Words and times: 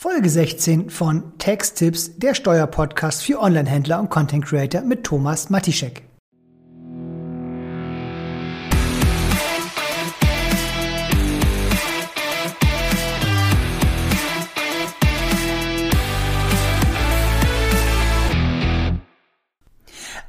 Folge 0.00 0.30
16 0.30 0.90
von 0.90 1.36
Texttips, 1.38 2.16
der 2.18 2.34
Steuerpodcast 2.34 3.20
für 3.20 3.40
Onlinehändler 3.42 3.98
und 3.98 4.10
Content 4.10 4.44
Creator 4.46 4.82
mit 4.82 5.02
Thomas 5.02 5.50
Matischek. 5.50 6.07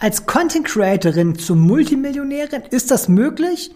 Als 0.02 0.26
Content 0.26 0.66
Creatorin 0.66 1.38
zum 1.38 1.60
Multimillionärin 1.60 2.62
ist 2.72 2.90
das 2.90 3.10
möglich? 3.10 3.72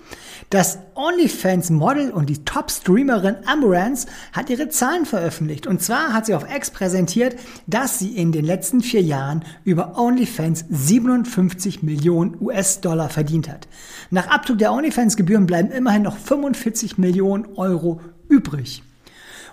Das 0.50 0.80
OnlyFans-Model 0.96 2.12
und 2.12 2.30
die 2.30 2.46
Top-Streamerin 2.46 3.36
Amorance 3.46 4.08
hat 4.32 4.50
ihre 4.50 4.70
Zahlen 4.70 5.06
veröffentlicht. 5.06 5.68
Und 5.68 5.82
zwar 5.82 6.14
hat 6.14 6.26
sie 6.26 6.34
auf 6.34 6.46
X 6.50 6.72
präsentiert, 6.72 7.36
dass 7.68 8.00
sie 8.00 8.16
in 8.16 8.32
den 8.32 8.46
letzten 8.46 8.80
vier 8.80 9.02
Jahren 9.02 9.44
über 9.66 10.00
OnlyFans 10.00 10.64
57 10.70 11.84
Millionen 11.84 12.38
US-Dollar 12.40 13.10
verdient 13.10 13.50
hat. 13.50 13.68
Nach 14.10 14.28
Abzug 14.28 14.60
der 14.60 14.72
OnlyFans-Gebühren 14.72 15.46
bleiben 15.46 15.72
immerhin 15.72 16.04
noch 16.04 16.16
45 16.16 16.98
Millionen 16.98 17.48
Euro 17.58 18.00
übrig. 18.30 18.82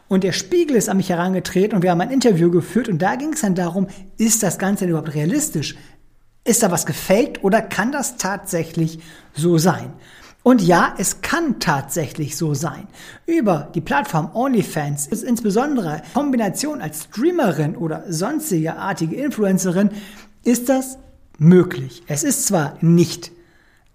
Und 0.07 0.23
der 0.23 0.33
Spiegel 0.33 0.77
ist 0.77 0.89
an 0.89 0.99
mich 0.99 1.11
herangetreten 1.11 1.75
und 1.75 1.83
wir 1.83 1.91
haben 1.91 2.01
ein 2.01 2.11
Interview 2.13 2.51
geführt 2.51 2.89
und 2.89 3.03
da 3.03 3.17
ging 3.17 3.33
es 3.33 3.41
dann 3.41 3.57
darum, 3.57 3.89
ist 4.19 4.45
das 4.45 4.59
Ganze 4.59 4.85
denn 4.85 4.91
überhaupt 4.91 5.15
realistisch? 5.15 5.77
Ist 6.45 6.63
da 6.63 6.71
was 6.71 6.87
gefaked 6.87 7.45
oder 7.45 7.61
kann 7.61 7.93
das 7.93 8.17
tatsächlich 8.17 9.01
so 9.35 9.59
sein? 9.59 9.93
Und 10.43 10.63
ja, 10.63 10.95
es 10.97 11.21
kann 11.21 11.61
tatsächlich 11.61 12.37
so 12.37 12.55
sein. 12.55 12.89
Über 13.27 13.69
die 13.75 13.83
Plattform 13.83 14.31
OnlyFans 14.35 15.07
ist 15.07 15.23
insbesondere 15.23 16.01
Kombination 16.15 16.81
als 16.81 17.05
Streamerin 17.05 17.77
oder 17.77 18.05
sonstige 18.09 18.77
artige 18.77 19.17
Influencerin 19.17 19.91
ist 20.43 20.71
das 20.71 20.97
möglich. 21.37 22.03
Es 22.07 22.25
ist 22.25 22.47
zwar 22.47 22.79
nicht, 22.81 23.33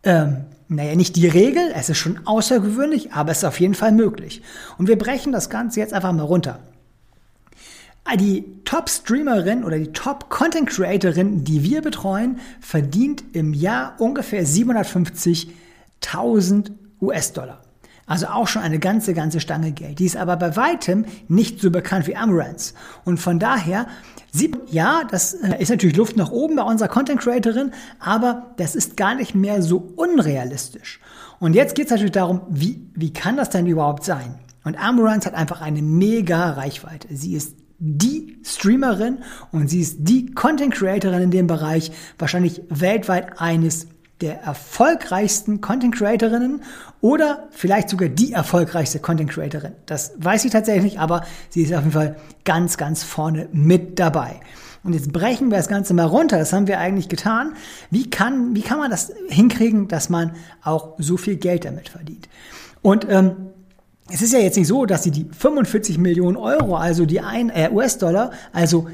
ähm, 0.03 0.45
naja, 0.67 0.95
nicht 0.95 1.15
die 1.15 1.27
Regel, 1.27 1.71
es 1.73 1.89
ist 1.89 1.97
schon 1.97 2.19
außergewöhnlich, 2.25 3.11
aber 3.11 3.31
es 3.31 3.39
ist 3.39 3.45
auf 3.45 3.59
jeden 3.59 3.73
Fall 3.73 3.91
möglich. 3.91 4.43
Und 4.77 4.87
wir 4.87 4.99
brechen 4.99 5.31
das 5.31 5.49
Ganze 5.49 5.79
jetzt 5.79 5.93
einfach 5.93 6.11
mal 6.11 6.23
runter. 6.23 6.59
Die 8.13 8.45
Top-Streamerin 8.65 9.63
oder 9.63 9.77
die 9.77 9.91
Top-Content-Creatorin, 9.91 11.43
die 11.43 11.63
wir 11.63 11.81
betreuen, 11.81 12.39
verdient 12.61 13.23
im 13.33 13.53
Jahr 13.53 13.95
ungefähr 13.99 14.45
750.000 14.45 16.71
US-Dollar. 17.01 17.61
Also 18.07 18.27
auch 18.27 18.47
schon 18.47 18.61
eine 18.61 18.77
ganze, 18.77 19.15
ganze 19.15 19.39
Stange 19.39 19.71
Geld. 19.71 19.97
Die 19.99 20.05
ist 20.05 20.15
aber 20.15 20.37
bei 20.37 20.55
weitem 20.55 21.05
nicht 21.27 21.59
so 21.59 21.71
bekannt 21.71 22.05
wie 22.05 22.15
Amaranth. 22.15 22.75
Und 23.03 23.17
von 23.17 23.39
daher, 23.39 23.87
ja, 24.69 25.01
das 25.09 25.33
äh, 25.33 25.59
ist 25.59 25.69
natürlich 25.69 25.97
Luft 25.97 26.15
nach 26.15 26.29
oben 26.31 26.55
bei 26.55 26.61
unserer 26.63 26.87
Content 26.87 27.19
Creatorin, 27.19 27.71
aber 27.99 28.53
das 28.57 28.75
ist 28.75 28.95
gar 28.95 29.15
nicht 29.15 29.33
mehr 29.33 29.63
so 29.63 29.91
unrealistisch. 29.95 30.99
Und 31.39 31.55
jetzt 31.55 31.73
geht 31.73 31.85
es 31.85 31.91
natürlich 31.91 32.11
darum, 32.11 32.41
wie, 32.47 32.87
wie 32.93 33.11
kann 33.11 33.37
das 33.37 33.49
denn 33.49 33.65
überhaupt 33.65 34.05
sein? 34.05 34.35
Und 34.63 34.77
Amaranth 34.77 35.25
hat 35.25 35.33
einfach 35.33 35.61
eine 35.61 35.81
mega 35.81 36.51
Reichweite. 36.51 37.07
Sie 37.11 37.33
ist 37.33 37.55
die 37.79 38.37
Streamerin 38.43 39.19
und 39.51 39.69
sie 39.69 39.81
ist 39.81 39.97
die 39.99 40.31
Content 40.33 40.73
Creatorin 40.73 41.23
in 41.23 41.31
dem 41.31 41.47
Bereich, 41.47 41.91
wahrscheinlich 42.17 42.61
weltweit 42.69 43.39
eines 43.39 43.87
der 44.21 44.41
erfolgreichsten 44.41 45.59
Content 45.59 45.93
Creatorinnen 45.95 46.63
oder 47.01 47.49
vielleicht 47.51 47.89
sogar 47.89 48.07
die 48.07 48.31
erfolgreichste 48.31 48.99
Content 48.99 49.29
Creatorin. 49.29 49.73
Das 49.85 50.13
weiß 50.17 50.45
ich 50.45 50.51
tatsächlich 50.51 50.99
aber 50.99 51.25
sie 51.49 51.63
ist 51.63 51.73
auf 51.73 51.81
jeden 51.81 51.91
Fall 51.91 52.15
ganz, 52.45 52.77
ganz 52.77 53.03
vorne 53.03 53.49
mit 53.51 53.99
dabei. 53.99 54.39
Und 54.83 54.93
jetzt 54.93 55.11
brechen 55.11 55.49
wir 55.49 55.57
das 55.57 55.67
Ganze 55.67 55.95
mal 55.95 56.05
runter. 56.05 56.37
Das 56.37 56.53
haben 56.53 56.67
wir 56.67 56.79
eigentlich 56.79 57.09
getan. 57.09 57.53
Wie 57.89 58.07
kann, 58.09 58.55
wie 58.55 58.61
kann 58.61 58.77
man 58.77 58.91
das 58.91 59.11
hinkriegen, 59.27 59.87
dass 59.87 60.09
man 60.09 60.35
auch 60.63 60.93
so 60.99 61.17
viel 61.17 61.37
Geld 61.37 61.65
damit 61.65 61.89
verdient? 61.89 62.29
Und 62.83 63.07
ähm, 63.09 63.35
es 64.11 64.21
ist 64.21 64.33
ja 64.33 64.39
jetzt 64.39 64.57
nicht 64.57 64.67
so, 64.67 64.85
dass 64.85 65.03
sie 65.03 65.11
die 65.11 65.25
45 65.25 65.97
Millionen 65.97 66.37
Euro, 66.37 66.75
also 66.75 67.05
die 67.05 67.21
ein, 67.21 67.49
äh, 67.49 67.69
US-Dollar, 67.71 68.31
also 68.53 68.87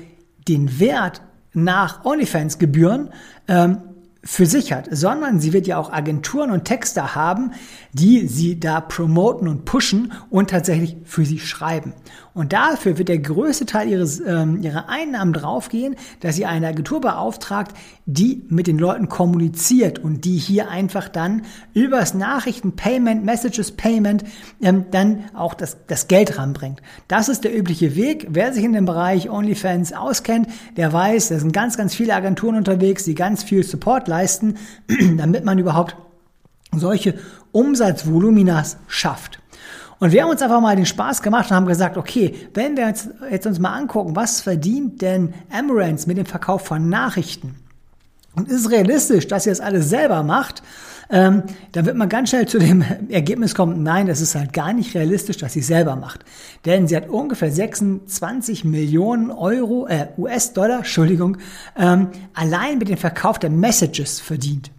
den 0.48 0.80
Wert 0.80 1.22
nach 1.54 2.06
OnlyFans-Gebühren 2.06 3.10
ähm, 3.48 3.78
für 4.24 4.46
sich 4.46 4.72
hat, 4.72 4.88
sondern 4.92 5.40
sie 5.40 5.52
wird 5.52 5.66
ja 5.66 5.78
auch 5.78 5.92
Agenturen 5.92 6.52
und 6.52 6.66
Texter 6.66 7.16
haben, 7.16 7.54
die 7.92 8.28
sie 8.28 8.60
da 8.60 8.80
promoten 8.80 9.48
und 9.48 9.66
pushen 9.66 10.14
und 10.30 10.52
tatsächlich 10.52 10.98
für 11.06 11.26
sie 11.26 11.40
schreiben. 11.40 11.94
Und 12.34 12.54
dafür 12.54 12.98
wird 12.98 13.10
der 13.10 13.18
größte 13.18 13.66
Teil 13.66 13.90
ihres, 13.90 14.22
ähm, 14.22 14.62
ihrer 14.62 14.88
Einnahmen 14.88 15.34
draufgehen, 15.34 15.96
dass 16.22 16.36
sie 16.36 16.46
eine 16.46 16.68
Agentur 16.68 17.02
beauftragt, 17.02 17.74
die 18.06 18.46
mit 18.48 18.68
den 18.68 18.78
Leuten 18.78 19.10
kommuniziert 19.10 20.00
und 20.00 20.24
die 20.24 20.38
hier 20.38 20.70
einfach 20.70 21.10
dann 21.10 21.42
übers 21.74 22.14
Nachrichten-Payment, 22.14 23.26
Messages-Payment 23.26 24.24
ähm, 24.62 24.86
dann 24.92 25.26
auch 25.34 25.56
das, 25.56 25.78
das 25.88 26.08
Geld 26.08 26.38
ranbringt. 26.38 26.82
Das 27.10 27.28
ist 27.28 27.44
der 27.44 27.58
übliche 27.58 27.96
Weg. 27.96 28.28
Wer 28.30 28.54
sich 28.54 28.64
in 28.64 28.74
dem 28.74 28.86
Bereich 28.86 29.30
OnlyFans 29.30 29.92
auskennt, 29.92 30.48
der 30.78 30.94
weiß, 30.94 31.30
da 31.30 31.40
sind 31.40 31.52
ganz, 31.52 31.76
ganz 31.76 31.96
viele 31.96 32.14
Agenturen 32.16 32.56
unterwegs, 32.56 33.04
die 33.04 33.16
ganz 33.16 33.44
viel 33.44 33.64
Support 33.64 34.08
leisten, 34.12 34.58
damit 35.18 35.44
man 35.44 35.58
überhaupt 35.58 35.96
solche 36.72 37.16
Umsatzvoluminas 37.52 38.78
schafft. 38.88 39.40
Und 40.00 40.12
wir 40.12 40.24
haben 40.24 40.32
uns 40.32 40.42
einfach 40.42 40.62
mal 40.62 40.76
den 40.76 40.86
Spaß 40.86 41.22
gemacht 41.22 41.52
und 41.52 41.56
haben 41.56 41.68
gesagt, 41.68 41.96
okay, 41.96 42.34
wenn 42.54 42.76
wir 42.76 42.88
jetzt, 42.88 43.10
jetzt 43.30 43.46
uns 43.46 43.60
mal 43.60 43.76
angucken, 43.76 44.16
was 44.16 44.42
verdient 44.42 45.02
denn 45.02 45.34
Amaranth 45.52 46.08
mit 46.08 46.18
dem 46.18 46.26
Verkauf 46.26 46.66
von 46.66 46.90
Nachrichten? 46.90 47.56
Und 48.36 48.50
ist 48.50 48.72
realistisch, 48.72 49.28
dass 49.28 49.46
ihr 49.46 49.52
das 49.52 49.60
alles 49.60 49.90
selber 49.90 50.24
macht? 50.24 50.64
Ähm, 51.12 51.44
dann 51.74 51.86
wird 51.86 51.98
man 51.98 52.08
ganz 52.08 52.30
schnell 52.30 52.48
zu 52.48 52.58
dem 52.58 52.84
Ergebnis 53.10 53.54
kommen, 53.54 53.84
nein, 53.84 54.08
das 54.08 54.22
ist 54.22 54.34
halt 54.36 54.54
gar 54.54 54.72
nicht 54.72 54.96
realistisch, 54.96 55.38
dass 55.38 55.54
sie 55.54 55.62
selber 55.62 55.98
macht. 55.98 56.22
Denn 56.66 56.88
sie 56.88 56.96
hat 56.96 57.10
ungefähr 57.10 57.52
26 57.52 58.64
Millionen 58.64 59.30
Euro, 59.30 59.88
äh, 59.88 60.08
US-Dollar, 60.18 60.78
Entschuldigung, 60.78 61.38
ähm, 61.78 62.08
allein 62.34 62.78
mit 62.78 62.88
dem 62.88 62.98
Verkauf 62.98 63.40
der 63.40 63.50
Messages 63.50 64.22
verdient. 64.22 64.72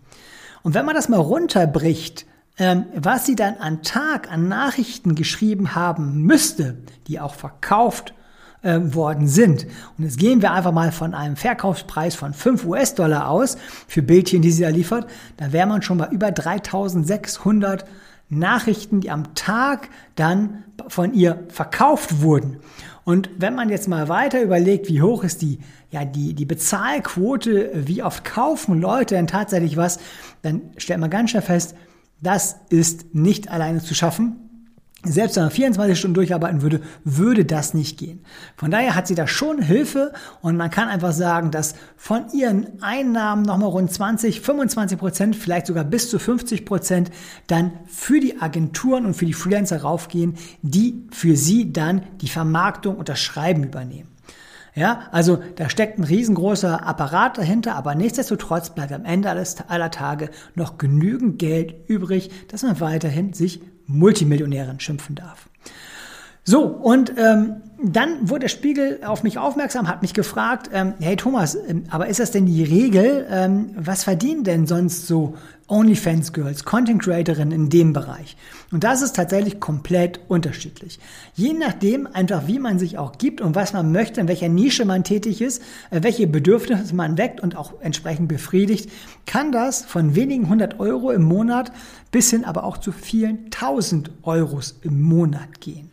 Und 0.63 0.75
wenn 0.75 0.87
man 0.87 0.95
das 0.95 1.11
mal 1.11 1.21
runterbricht, 1.21 2.25
ähm, 2.59 2.87
was 2.95 3.27
sie 3.27 3.37
dann 3.37 3.57
an 3.57 3.83
Tag 3.83 4.31
an 4.31 4.49
Nachrichten 4.49 5.15
geschrieben 5.15 5.75
haben 5.75 6.23
müsste, 6.23 6.79
die 7.09 7.21
auch 7.21 7.35
verkauft 7.35 8.15
äh, 8.63 8.79
worden 8.95 9.29
sind. 9.29 9.67
Und 9.99 10.05
jetzt 10.05 10.19
gehen 10.19 10.43
wir 10.43 10.53
einfach 10.53 10.73
mal 10.73 10.93
von 10.93 11.15
einem 11.15 11.37
Verkaufspreis 11.37 12.15
von 12.15 12.33
5 12.33 12.65
US-Dollar 12.65 13.29
aus 13.29 13.57
für 13.89 14.03
Bildchen, 14.03 14.43
die 14.43 14.51
sie 14.51 14.63
da 14.63 14.69
liefert. 14.69 15.07
Da 15.37 15.53
wäre 15.53 15.67
man 15.67 15.83
schon 15.83 15.99
bei 15.99 16.09
über 16.09 16.31
3600 16.31 17.85
Nachrichten, 18.29 19.01
die 19.01 19.11
am 19.11 19.35
Tag 19.35 19.89
dann 20.15 20.65
von 20.89 21.13
ihr 21.13 21.45
verkauft 21.49 22.23
wurden. 22.23 22.59
Und 23.05 23.31
wenn 23.37 23.55
man 23.55 23.69
jetzt 23.69 23.89
mal 23.89 24.09
weiter 24.09 24.41
überlegt, 24.41 24.89
wie 24.89 25.03
hoch 25.03 25.25
ist 25.25 25.43
die, 25.43 25.59
ja, 25.91 26.05
die, 26.05 26.35
die 26.35 26.45
Bezahlquote, 26.45 27.71
wie 27.75 28.03
oft 28.03 28.25
kaufen 28.25 28.81
Leute 28.81 29.17
denn 29.17 29.27
tatsächlich 29.27 29.77
was, 29.77 29.99
dann 30.43 30.63
stellt 30.77 31.01
man 31.01 31.11
ganz 31.11 31.31
schnell 31.31 31.43
fest, 31.43 31.75
das 32.21 32.57
ist 32.71 33.15
nicht 33.15 33.51
alleine 33.51 33.81
zu 33.83 33.95
schaffen. 33.95 34.52
Selbst 35.05 35.35
wenn 35.35 35.45
man 35.45 35.51
24 35.51 35.99
Stunden 35.99 36.15
durcharbeiten 36.15 36.63
würde, 36.63 36.81
würde 37.03 37.45
das 37.45 37.75
nicht 37.75 37.99
gehen. 37.99 38.25
Von 38.57 38.71
daher 38.71 38.95
hat 38.95 39.09
sie 39.09 39.17
da 39.17 39.27
schon 39.27 39.61
Hilfe 39.61 40.13
und 40.43 40.57
man 40.57 40.71
kann 40.71 40.89
einfach 40.89 41.13
sagen, 41.13 41.51
dass 41.51 41.75
von 41.97 42.27
ihren 42.33 42.81
Einnahmen 42.83 43.43
nochmal 43.43 43.71
rund 43.71 43.93
20, 43.93 44.41
25 44.41 44.99
Prozent, 44.99 45.35
vielleicht 45.37 45.67
sogar 45.67 45.83
bis 45.83 46.09
zu 46.09 46.21
50 46.21 46.65
Prozent 46.65 47.11
dann 47.49 47.73
für 47.87 48.21
die 48.21 48.41
Agenturen 48.41 49.05
und 49.05 49.15
für 49.15 49.27
die 49.27 49.33
Freelancer 49.33 49.83
raufgehen, 49.83 50.35
die 50.63 51.05
für 51.11 51.37
sie 51.37 51.73
dann 51.73 52.03
die 52.21 52.29
Vermarktung 52.29 52.97
und 52.97 53.09
das 53.09 53.21
Schreiben 53.21 53.65
übernehmen. 53.65 54.09
Ja, 54.75 55.09
also 55.11 55.39
da 55.57 55.69
steckt 55.69 55.99
ein 55.99 56.05
riesengroßer 56.05 56.87
Apparat 56.87 57.37
dahinter, 57.37 57.75
aber 57.75 57.95
nichtsdestotrotz 57.95 58.71
bleibt 58.71 58.93
am 58.93 59.05
Ende 59.05 59.29
aller 59.29 59.91
Tage 59.91 60.31
noch 60.55 60.79
genügend 60.79 61.39
Geld 61.39 61.75
übrig, 61.89 62.31
dass 62.49 62.63
man 62.63 62.81
weiterhin 62.81 63.35
sich 63.35 63.61
Multimillionärin 63.87 64.81
schimpfen 64.81 65.15
darf. 65.15 65.49
So, 66.45 66.65
und 66.65 67.13
ähm, 67.19 67.63
dann 67.85 68.29
wurde 68.29 68.41
der 68.41 68.49
Spiegel 68.49 69.01
auf 69.05 69.23
mich 69.23 69.39
aufmerksam, 69.39 69.89
hat 69.89 70.03
mich 70.03 70.13
gefragt, 70.13 70.71
ähm, 70.73 70.95
hey 70.99 71.15
Thomas, 71.15 71.55
ähm, 71.55 71.85
aber 71.89 72.09
ist 72.09 72.19
das 72.19 72.33
denn 72.33 72.47
die 72.47 72.65
Regel? 72.65 73.27
Ähm, 73.31 73.71
was 73.77 74.03
verdienen 74.03 74.43
denn 74.43 74.67
sonst 74.67 75.07
so 75.07 75.35
OnlyFans-Girls, 75.69 76.65
Content 76.65 77.01
Creatorinnen 77.01 77.53
in 77.53 77.71
dem 77.71 77.93
Bereich? 77.93 78.37
Und 78.73 78.83
das 78.83 79.03
ist 79.03 79.15
tatsächlich 79.15 79.61
komplett 79.61 80.19
unterschiedlich. 80.27 80.99
Je 81.35 81.53
nachdem 81.53 82.09
einfach, 82.09 82.49
wie 82.49 82.59
man 82.59 82.81
sich 82.81 82.99
auch 82.99 83.19
gibt 83.19 83.41
und 83.41 83.55
was 83.55 83.73
man 83.73 83.93
möchte, 83.93 84.21
in 84.21 84.27
welcher 84.27 84.49
Nische 84.49 84.85
man 84.85 85.05
tätig 85.05 85.41
ist, 85.41 85.63
äh, 85.91 86.03
welche 86.03 86.27
Bedürfnisse 86.27 86.93
man 86.97 87.19
weckt 87.19 87.41
und 87.41 87.57
auch 87.57 87.75
entsprechend 87.83 88.27
befriedigt, 88.27 88.91
kann 89.27 89.53
das 89.53 89.85
von 89.85 90.17
wenigen 90.17 90.49
hundert 90.49 90.81
Euro 90.81 91.13
im 91.13 91.23
Monat 91.23 91.71
bis 92.11 92.31
hin 92.31 92.45
aber 92.45 92.65
auch 92.65 92.79
zu 92.79 92.91
vielen 92.91 93.51
tausend 93.51 94.11
Euros 94.25 94.75
im 94.83 95.01
Monat 95.03 95.61
gehen. 95.61 95.92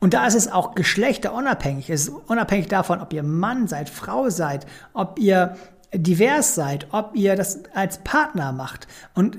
Und 0.00 0.14
da 0.14 0.26
ist 0.26 0.34
es 0.34 0.50
auch 0.50 0.74
geschlechterunabhängig. 0.74 1.90
Es 1.90 2.08
ist 2.08 2.12
unabhängig 2.26 2.68
davon, 2.68 3.00
ob 3.00 3.12
ihr 3.12 3.22
Mann 3.22 3.66
seid, 3.66 3.90
Frau 3.90 4.30
seid, 4.30 4.66
ob 4.92 5.18
ihr 5.18 5.56
divers 5.92 6.54
seid, 6.54 6.88
ob 6.92 7.16
ihr 7.16 7.34
das 7.34 7.60
als 7.74 7.98
Partner 7.98 8.52
macht. 8.52 8.86
Und 9.14 9.36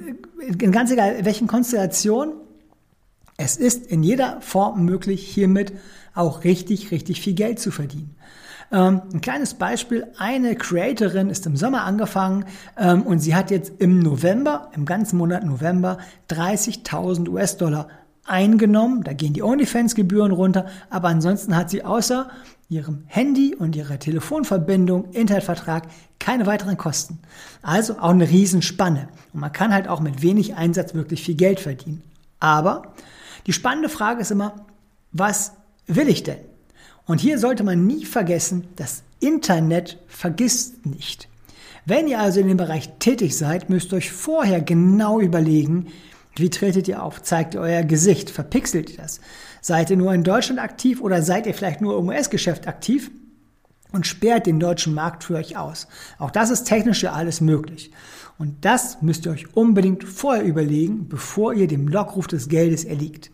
ganz 0.57 0.91
egal, 0.91 1.23
welchen 1.23 1.47
Konstellationen, 1.47 2.33
es 3.38 3.56
ist 3.56 3.88
in 3.88 4.03
jeder 4.03 4.41
Form 4.41 4.83
möglich, 4.83 5.25
hiermit 5.25 5.71
auch 6.13 6.44
richtig, 6.44 6.91
richtig 6.91 7.21
viel 7.21 7.33
Geld 7.33 7.59
zu 7.59 7.71
verdienen. 7.71 8.15
Ähm, 8.71 9.01
ein 9.13 9.21
kleines 9.21 9.53
Beispiel, 9.53 10.07
eine 10.17 10.55
Creatorin 10.55 11.29
ist 11.29 11.45
im 11.45 11.55
Sommer 11.55 11.83
angefangen 11.83 12.45
ähm, 12.77 13.03
und 13.03 13.19
sie 13.19 13.33
hat 13.33 13.50
jetzt 13.50 13.73
im 13.79 14.00
November, 14.00 14.69
im 14.75 14.85
ganzen 14.85 15.17
Monat 15.17 15.44
November, 15.44 15.97
30.000 16.29 17.29
US-Dollar 17.29 17.88
eingenommen. 18.29 19.03
Da 19.03 19.13
gehen 19.13 19.33
die 19.33 19.43
OnlyFans-Gebühren 19.43 20.31
runter, 20.31 20.67
aber 20.89 21.09
ansonsten 21.09 21.55
hat 21.55 21.69
sie 21.69 21.83
außer 21.83 22.29
ihrem 22.69 23.03
Handy 23.07 23.55
und 23.55 23.75
ihrer 23.75 23.97
Telefonverbindung, 23.97 25.11
Internetvertrag 25.11 25.87
keine 26.19 26.45
weiteren 26.45 26.77
Kosten. 26.77 27.19
Also 27.61 27.97
auch 27.97 28.11
eine 28.11 28.29
Riesenspanne. 28.29 29.09
Und 29.33 29.39
man 29.39 29.51
kann 29.51 29.73
halt 29.73 29.87
auch 29.87 29.99
mit 29.99 30.21
wenig 30.21 30.55
Einsatz 30.55 30.93
wirklich 30.93 31.23
viel 31.23 31.35
Geld 31.35 31.59
verdienen. 31.59 32.03
Aber 32.39 32.93
die 33.47 33.53
spannende 33.53 33.89
Frage 33.89 34.21
ist 34.21 34.31
immer, 34.31 34.65
was 35.11 35.53
will 35.87 36.07
ich 36.07 36.23
denn? 36.23 36.37
Und 37.05 37.19
hier 37.19 37.39
sollte 37.39 37.63
man 37.63 37.87
nie 37.87 38.05
vergessen, 38.05 38.67
das 38.75 39.01
Internet 39.19 39.97
vergisst 40.07 40.85
nicht. 40.85 41.27
Wenn 41.85 42.07
ihr 42.07 42.19
also 42.19 42.39
in 42.39 42.47
dem 42.47 42.57
Bereich 42.57 42.89
tätig 42.99 43.35
seid, 43.35 43.69
müsst 43.69 43.91
ihr 43.91 43.97
euch 43.97 44.11
vorher 44.11 44.61
genau 44.61 45.19
überlegen, 45.19 45.87
wie 46.39 46.50
tretet 46.50 46.88
ihr 46.88 47.03
auf? 47.03 47.21
Zeigt 47.21 47.53
ihr 47.53 47.62
euer 47.62 47.83
Gesicht? 47.83 48.30
Verpixelt 48.30 48.89
ihr 48.91 48.97
das? 48.97 49.19
Seid 49.62 49.89
ihr 49.89 49.97
nur 49.97 50.13
in 50.13 50.24
Deutschland 50.24 50.59
aktiv 50.59 51.01
oder 51.01 51.21
seid 51.21 51.45
ihr 51.45 51.53
vielleicht 51.53 51.81
nur 51.81 51.97
im 51.97 52.07
US-Geschäft 52.07 52.68
aktiv? 52.68 53.12
Und 53.91 54.06
sperrt 54.06 54.45
den 54.45 54.59
deutschen 54.59 54.94
Markt 54.94 55.24
für 55.24 55.36
euch 55.36 55.57
aus. 55.57 55.88
Auch 56.19 56.30
das 56.30 56.51
ist 56.51 56.65
technisch 56.65 57.01
ja 57.01 57.13
alles 57.13 57.41
möglich. 57.41 57.91
Und 58.38 58.63
das 58.63 59.01
müsst 59.01 59.25
ihr 59.25 59.31
euch 59.31 59.56
unbedingt 59.56 60.03
vorher 60.03 60.44
überlegen, 60.44 61.09
bevor 61.09 61.53
ihr 61.53 61.68
dem 61.68 61.88
Lockruf 61.88 62.27
des 62.27 62.50
Geldes 62.50 62.86
erliegt. 62.86 63.31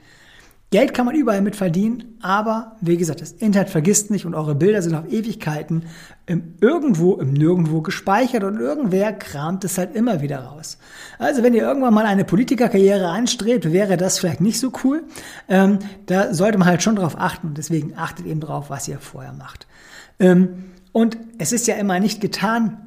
Geld 0.72 0.94
kann 0.94 1.06
man 1.06 1.16
überall 1.16 1.42
mit 1.42 1.56
verdienen, 1.56 2.18
aber 2.22 2.76
wie 2.82 2.98
gesagt, 2.98 3.22
das 3.22 3.32
Internet 3.32 3.70
vergisst 3.70 4.10
nicht 4.10 4.26
und 4.26 4.34
eure 4.34 4.56
Bilder 4.56 4.82
sind 4.82 4.96
auf 4.96 5.10
Ewigkeiten 5.10 5.84
im 6.26 6.56
irgendwo, 6.60 7.16
im 7.16 7.34
Nirgendwo 7.34 7.82
gespeichert 7.82 8.44
und 8.44 8.60
irgendwer 8.60 9.14
kramt 9.14 9.64
es 9.64 9.78
halt 9.78 9.96
immer 9.96 10.22
wieder 10.22 10.40
raus. 10.40 10.80
Also 11.20 11.44
wenn 11.44 11.54
ihr 11.54 11.62
irgendwann 11.62 11.94
mal 11.94 12.06
eine 12.06 12.26
Politikerkarriere 12.26 13.08
anstrebt, 13.10 13.72
wäre 13.72 13.96
das 13.96 14.18
vielleicht 14.18 14.42
nicht 14.42 14.60
so 14.60 14.72
cool. 14.84 15.04
Ähm, 15.48 15.80
da 16.08 16.34
sollte 16.34 16.58
man 16.58 16.68
halt 16.68 16.82
schon 16.82 16.96
drauf 16.96 17.16
achten 17.18 17.50
und 17.50 17.58
deswegen 17.58 17.94
achtet 17.96 18.26
eben 18.26 18.40
drauf, 18.40 18.70
was 18.70 18.88
ihr 18.88 19.00
vorher 19.00 19.34
macht. 19.34 19.68
Ähm, 20.20 20.66
und 20.92 21.18
es 21.38 21.52
ist 21.52 21.68
ja 21.68 21.76
immer 21.76 22.00
nicht 22.00 22.22
getan, 22.22 22.86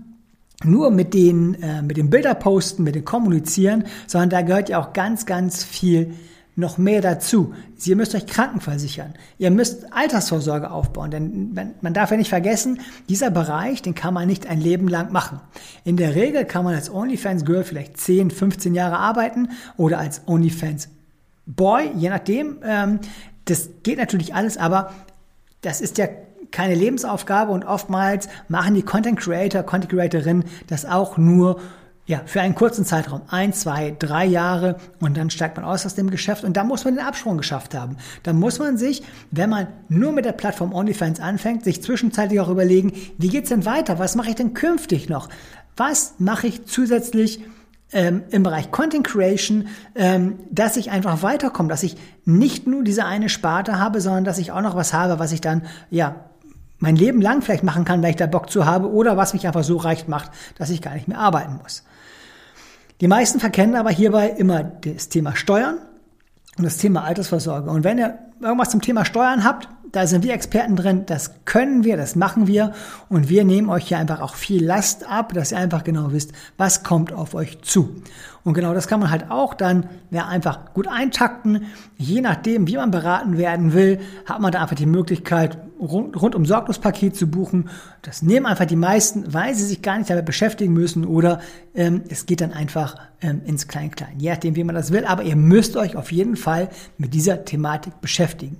nur 0.64 0.90
mit 0.90 1.14
den, 1.14 1.54
äh, 1.62 1.82
mit 1.82 1.96
den 1.96 2.10
Bilderposten, 2.10 2.84
mit 2.84 2.96
dem 2.96 3.04
Kommunizieren, 3.04 3.84
sondern 4.06 4.30
da 4.30 4.42
gehört 4.42 4.68
ja 4.68 4.80
auch 4.80 4.92
ganz, 4.92 5.24
ganz 5.26 5.62
viel 5.62 6.14
noch 6.58 6.76
mehr 6.76 7.00
dazu. 7.00 7.54
Ihr 7.84 7.96
müsst 7.96 8.14
euch 8.14 8.26
krankenversichern. 8.26 9.14
Ihr 9.38 9.50
müsst 9.50 9.92
Altersvorsorge 9.92 10.70
aufbauen, 10.70 11.10
denn 11.10 11.74
man 11.80 11.94
darf 11.94 12.10
ja 12.10 12.16
nicht 12.16 12.28
vergessen, 12.28 12.80
dieser 13.08 13.30
Bereich, 13.30 13.80
den 13.80 13.94
kann 13.94 14.12
man 14.12 14.26
nicht 14.26 14.48
ein 14.48 14.60
Leben 14.60 14.88
lang 14.88 15.12
machen. 15.12 15.40
In 15.84 15.96
der 15.96 16.14
Regel 16.16 16.44
kann 16.44 16.64
man 16.64 16.74
als 16.74 16.90
OnlyFans 16.90 17.44
Girl 17.44 17.64
vielleicht 17.64 17.96
10, 17.98 18.30
15 18.30 18.74
Jahre 18.74 18.98
arbeiten 18.98 19.50
oder 19.76 19.98
als 19.98 20.22
OnlyFans 20.26 20.88
Boy, 21.46 21.90
je 21.96 22.10
nachdem. 22.10 22.58
Ähm, 22.62 22.98
das 23.46 23.70
geht 23.82 23.98
natürlich 23.98 24.34
alles, 24.34 24.58
aber 24.58 24.92
das 25.62 25.80
ist 25.80 25.96
ja 25.96 26.08
keine 26.50 26.74
Lebensaufgabe 26.74 27.52
und 27.52 27.64
oftmals 27.64 28.28
machen 28.48 28.74
die 28.74 28.82
Content 28.82 29.18
Creator, 29.18 29.62
Content 29.62 29.92
Creatorinnen 29.92 30.44
das 30.66 30.84
auch 30.84 31.16
nur 31.18 31.60
ja, 32.08 32.22
für 32.24 32.40
einen 32.40 32.54
kurzen 32.54 32.86
Zeitraum, 32.86 33.20
ein, 33.28 33.52
zwei, 33.52 33.94
drei 33.96 34.24
Jahre 34.24 34.78
und 34.98 35.18
dann 35.18 35.28
steigt 35.28 35.58
man 35.58 35.66
aus 35.66 35.84
aus 35.84 35.94
dem 35.94 36.08
Geschäft 36.08 36.42
und 36.42 36.56
da 36.56 36.64
muss 36.64 36.86
man 36.86 36.94
den 36.94 37.04
Absprung 37.04 37.36
geschafft 37.36 37.74
haben. 37.74 37.98
Da 38.22 38.32
muss 38.32 38.58
man 38.58 38.78
sich, 38.78 39.02
wenn 39.30 39.50
man 39.50 39.66
nur 39.90 40.12
mit 40.12 40.24
der 40.24 40.32
Plattform 40.32 40.72
OnlyFans 40.72 41.20
anfängt, 41.20 41.64
sich 41.64 41.82
zwischenzeitlich 41.82 42.40
auch 42.40 42.48
überlegen, 42.48 42.94
wie 43.18 43.28
geht's 43.28 43.50
denn 43.50 43.66
weiter? 43.66 43.98
Was 43.98 44.14
mache 44.14 44.30
ich 44.30 44.36
denn 44.36 44.54
künftig 44.54 45.10
noch? 45.10 45.28
Was 45.76 46.14
mache 46.16 46.46
ich 46.46 46.64
zusätzlich 46.64 47.44
ähm, 47.92 48.22
im 48.30 48.42
Bereich 48.42 48.70
Content 48.70 49.06
Creation, 49.06 49.68
ähm, 49.94 50.38
dass 50.50 50.78
ich 50.78 50.90
einfach 50.90 51.22
weiterkomme, 51.22 51.68
dass 51.68 51.82
ich 51.82 51.98
nicht 52.24 52.66
nur 52.66 52.84
diese 52.84 53.04
eine 53.04 53.28
Sparte 53.28 53.78
habe, 53.78 54.00
sondern 54.00 54.24
dass 54.24 54.38
ich 54.38 54.50
auch 54.50 54.62
noch 54.62 54.76
was 54.76 54.94
habe, 54.94 55.18
was 55.18 55.32
ich 55.32 55.42
dann 55.42 55.66
ja 55.90 56.24
mein 56.78 56.96
Leben 56.96 57.20
lang 57.20 57.42
vielleicht 57.42 57.64
machen 57.64 57.84
kann, 57.84 58.02
weil 58.02 58.10
ich 58.10 58.16
da 58.16 58.26
Bock 58.26 58.48
zu 58.48 58.64
habe 58.64 58.90
oder 58.90 59.18
was 59.18 59.34
mich 59.34 59.46
einfach 59.46 59.64
so 59.64 59.76
reich 59.76 60.08
macht, 60.08 60.30
dass 60.56 60.70
ich 60.70 60.80
gar 60.80 60.94
nicht 60.94 61.08
mehr 61.08 61.18
arbeiten 61.18 61.58
muss. 61.62 61.84
Die 63.00 63.08
meisten 63.08 63.40
verkennen 63.40 63.76
aber 63.76 63.90
hierbei 63.90 64.28
immer 64.28 64.62
das 64.62 65.08
Thema 65.08 65.36
Steuern 65.36 65.78
und 66.56 66.64
das 66.64 66.78
Thema 66.78 67.04
Altersvorsorge. 67.04 67.70
Und 67.70 67.84
wenn 67.84 67.98
ihr 67.98 68.18
irgendwas 68.40 68.70
zum 68.70 68.80
Thema 68.80 69.04
Steuern 69.04 69.44
habt, 69.44 69.68
da 69.92 70.06
sind 70.06 70.24
wir 70.24 70.34
Experten 70.34 70.76
drin, 70.76 71.04
das 71.06 71.44
können 71.44 71.84
wir, 71.84 71.96
das 71.96 72.16
machen 72.16 72.46
wir 72.46 72.72
und 73.08 73.28
wir 73.28 73.44
nehmen 73.44 73.70
euch 73.70 73.88
hier 73.88 73.98
einfach 73.98 74.20
auch 74.20 74.34
viel 74.34 74.64
Last 74.64 75.08
ab, 75.08 75.32
dass 75.32 75.52
ihr 75.52 75.58
einfach 75.58 75.84
genau 75.84 76.12
wisst, 76.12 76.32
was 76.56 76.82
kommt 76.82 77.12
auf 77.12 77.34
euch 77.34 77.60
zu. 77.62 78.02
Und 78.44 78.54
genau 78.54 78.72
das 78.72 78.88
kann 78.88 79.00
man 79.00 79.10
halt 79.10 79.30
auch 79.30 79.52
dann 79.52 79.88
ja, 80.10 80.26
einfach 80.26 80.72
gut 80.72 80.88
eintakten. 80.88 81.66
Je 81.96 82.20
nachdem, 82.20 82.66
wie 82.66 82.76
man 82.76 82.90
beraten 82.90 83.36
werden 83.36 83.74
will, 83.74 84.00
hat 84.24 84.40
man 84.40 84.52
da 84.52 84.62
einfach 84.62 84.76
die 84.76 84.86
Möglichkeit, 84.86 85.58
rund, 85.78 86.20
rund 86.20 86.34
um 86.34 86.46
Sorglospaket 86.46 87.14
zu 87.14 87.26
buchen. 87.26 87.68
Das 88.00 88.22
nehmen 88.22 88.46
einfach 88.46 88.64
die 88.64 88.76
meisten, 88.76 89.34
weil 89.34 89.54
sie 89.54 89.64
sich 89.64 89.82
gar 89.82 89.98
nicht 89.98 90.08
damit 90.08 90.24
beschäftigen 90.24 90.72
müssen 90.72 91.04
oder 91.04 91.40
ähm, 91.74 92.04
es 92.08 92.26
geht 92.26 92.40
dann 92.40 92.52
einfach 92.52 92.96
ähm, 93.20 93.42
ins 93.44 93.68
Klein-Klein. 93.68 94.18
Je 94.18 94.30
nachdem, 94.30 94.56
wie 94.56 94.64
man 94.64 94.74
das 94.74 94.92
will. 94.92 95.04
Aber 95.04 95.24
ihr 95.24 95.36
müsst 95.36 95.76
euch 95.76 95.96
auf 95.96 96.10
jeden 96.10 96.36
Fall 96.36 96.70
mit 96.96 97.12
dieser 97.12 97.44
Thematik 97.44 98.00
beschäftigen. 98.00 98.56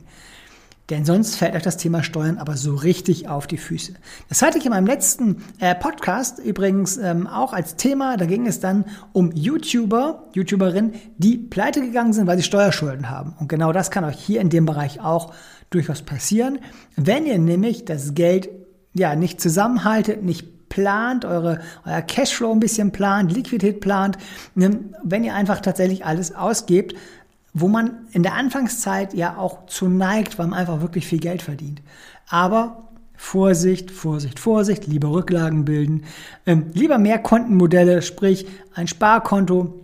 Denn 0.90 1.05
sonst 1.05 1.37
fällt 1.37 1.55
euch 1.55 1.62
das 1.62 1.76
Thema 1.76 2.02
Steuern 2.02 2.38
aber 2.38 2.56
so 2.56 2.75
richtig 2.75 3.29
auf 3.29 3.46
die 3.46 3.58
Füße. 3.58 3.93
Das 4.29 4.40
hatte 4.40 4.56
ich 4.56 4.64
in 4.64 4.70
meinem 4.70 4.87
letzten 4.87 5.44
äh, 5.61 5.75
Podcast 5.75 6.38
übrigens 6.38 6.96
ähm, 6.96 7.26
auch 7.26 7.52
als 7.52 7.76
Thema. 7.76 8.17
Da 8.17 8.25
ging 8.25 8.46
es 8.46 8.61
dann 8.61 8.87
um 9.12 9.31
YouTuber, 9.32 10.29
YouTuberinnen, 10.32 10.94
die 11.19 11.37
pleite 11.37 11.82
gegangen 11.82 12.14
sind, 12.14 12.26
weil 12.26 12.38
sie 12.38 12.43
Steuerschulden 12.43 13.11
haben. 13.11 13.35
Und 13.38 13.49
genau 13.49 13.73
das 13.73 13.90
kann 13.90 14.05
euch 14.05 14.19
hier 14.19 14.40
in 14.40 14.49
dem 14.49 14.64
Bereich 14.64 15.00
auch 15.00 15.35
durchaus 15.69 16.00
passieren. 16.00 16.58
Wenn 16.96 17.26
ihr 17.26 17.38
nämlich 17.38 17.84
das 17.84 18.14
Geld 18.14 18.49
ja 18.94 19.14
nicht 19.14 19.43
zusammenhaltet, 19.43 20.22
nicht 20.22 20.69
plant, 20.69 21.24
eure, 21.24 21.60
euer 21.84 22.03
Cashflow 22.03 22.53
ein 22.53 22.60
bisschen 22.60 22.93
plant, 22.93 23.32
Liquidität 23.32 23.81
plant, 23.81 24.19
ne, 24.55 24.79
wenn 25.03 25.24
ihr 25.24 25.34
einfach 25.34 25.60
tatsächlich 25.60 26.05
alles 26.05 26.34
ausgebt, 26.34 26.94
wo 27.55 27.69
man 27.69 28.06
in 28.12 28.22
der 28.22 28.34
Anfangszeit 28.34 29.14
ja 29.14 29.36
auch 29.36 29.67
zu 29.67 29.88
neigt, 29.88 30.38
weil 30.38 30.48
man 30.48 30.58
einfach 30.58 30.81
wirklich 30.81 31.06
viel 31.06 31.20
Geld 31.20 31.43
verdient. 31.43 31.82
Aber 32.28 32.88
Vorsicht, 33.17 33.90
Vorsicht, 33.90 34.38
Vorsicht, 34.38 34.86
lieber 34.86 35.10
Rücklagen 35.10 35.64
bilden, 35.64 36.05
ähm, 36.46 36.67
lieber 36.72 36.98
mehr 36.98 37.19
Kontenmodelle, 37.19 38.00
sprich 38.02 38.46
ein 38.74 38.86
Sparkonto, 38.86 39.81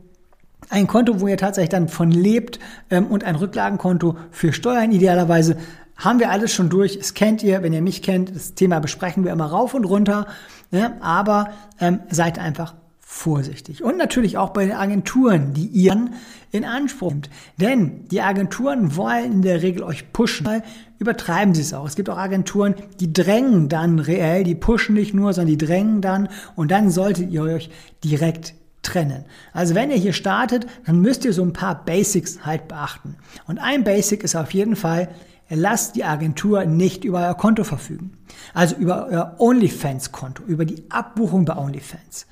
ein 0.71 0.87
Konto, 0.87 1.21
wo 1.21 1.27
ihr 1.27 1.37
tatsächlich 1.37 1.71
dann 1.71 1.89
von 1.89 2.11
lebt 2.11 2.59
ähm, 2.91 3.07
und 3.07 3.25
ein 3.25 3.35
Rücklagenkonto 3.35 4.17
für 4.31 4.53
Steuern 4.53 4.93
idealerweise. 4.93 5.57
Haben 5.97 6.21
wir 6.21 6.31
alles 6.31 6.53
schon 6.53 6.71
durch. 6.71 6.97
Es 6.97 7.15
kennt 7.15 7.43
ihr, 7.43 7.63
wenn 7.63 7.73
ihr 7.73 7.83
mich 7.83 8.03
kennt. 8.03 8.35
Das 8.35 8.55
Thema 8.55 8.81
besprechen 8.81 9.25
wir 9.25 9.33
immer 9.33 9.47
rauf 9.47 9.75
und 9.75 9.85
runter. 9.85 10.27
Ne? 10.71 10.97
Aber 11.01 11.51
ähm, 11.81 12.01
seid 12.11 12.39
einfach 12.39 12.75
vorsichtig. 13.07 13.83
Und 13.83 13.99
natürlich 13.99 14.39
auch 14.39 14.51
bei 14.51 14.65
den 14.67 14.75
Agenturen, 14.75 15.53
die 15.53 15.67
ihr 15.67 16.11
in 16.51 16.65
Anspruch 16.65 17.13
nimmt. 17.13 17.31
Denn 17.61 18.09
die 18.09 18.23
Agenturen 18.23 18.97
wollen 18.97 19.33
in 19.33 19.43
der 19.43 19.63
Regel 19.63 19.83
euch 19.83 20.13
pushen. 20.13 20.63
Übertreiben 20.99 21.55
sie 21.55 21.61
es 21.61 21.75
auch. 21.75 21.87
Es 21.87 21.97
gibt 21.97 22.09
auch 22.09 22.17
Agenturen, 22.17 22.75
die 23.01 23.13
drängen 23.13 23.69
dann 23.69 23.99
reell, 23.99 24.45
die 24.45 24.55
pushen 24.55 24.95
nicht 24.95 25.15
nur, 25.15 25.33
sondern 25.33 25.59
die 25.59 25.67
drängen 25.67 26.01
dann 26.01 26.29
und 26.57 26.71
dann 26.71 26.91
solltet 26.91 27.31
ihr 27.31 27.43
euch 27.43 27.71
direkt 28.03 28.55
trennen. 28.83 29.25
Also 29.53 29.75
wenn 29.75 29.91
ihr 29.91 29.97
hier 29.97 30.13
startet, 30.13 30.67
dann 30.87 31.01
müsst 31.01 31.25
ihr 31.25 31.33
so 31.33 31.43
ein 31.43 31.53
paar 31.53 31.85
Basics 31.85 32.45
halt 32.45 32.69
beachten. 32.69 33.17
Und 33.47 33.59
ein 33.59 33.85
Basic 33.85 34.23
ist 34.23 34.35
auf 34.35 34.55
jeden 34.55 34.77
Fall, 34.77 35.09
lasst 35.51 35.97
die 35.97 36.05
Agentur 36.05 36.65
nicht 36.65 37.05
über 37.05 37.21
euer 37.21 37.35
Konto 37.35 37.65
verfügen. 37.65 38.17
Also 38.55 38.77
über 38.77 39.07
euer 39.09 39.37
OnlyFans-Konto, 39.39 40.43
über 40.45 40.65
die 40.65 40.85
Abbuchung 40.91 41.45
bei 41.45 41.57
OnlyFans 41.57 42.27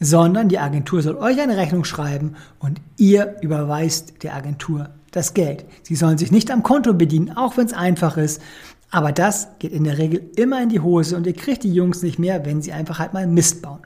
sondern 0.00 0.48
die 0.48 0.58
Agentur 0.58 1.02
soll 1.02 1.16
euch 1.16 1.40
eine 1.40 1.56
Rechnung 1.56 1.84
schreiben 1.84 2.34
und 2.58 2.80
ihr 2.96 3.36
überweist 3.40 4.22
der 4.22 4.34
Agentur 4.34 4.90
das 5.10 5.34
Geld. 5.34 5.64
Sie 5.82 5.96
sollen 5.96 6.18
sich 6.18 6.30
nicht 6.30 6.50
am 6.50 6.62
Konto 6.62 6.94
bedienen, 6.94 7.36
auch 7.36 7.56
wenn 7.56 7.66
es 7.66 7.72
einfach 7.72 8.16
ist. 8.16 8.42
Aber 8.90 9.12
das 9.12 9.48
geht 9.58 9.72
in 9.72 9.84
der 9.84 9.98
Regel 9.98 10.30
immer 10.36 10.62
in 10.62 10.68
die 10.68 10.80
Hose 10.80 11.16
und 11.16 11.26
ihr 11.26 11.32
kriegt 11.32 11.64
die 11.64 11.72
Jungs 11.72 12.02
nicht 12.02 12.18
mehr, 12.18 12.44
wenn 12.44 12.62
sie 12.62 12.72
einfach 12.72 12.98
halt 12.98 13.14
mal 13.14 13.26
Mist 13.26 13.62
bauen. 13.62 13.80